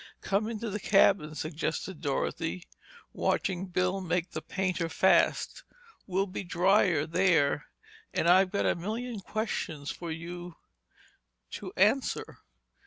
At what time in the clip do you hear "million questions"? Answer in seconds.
8.81-9.91